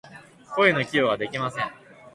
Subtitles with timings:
[0.55, 1.71] 声の寄付ができません。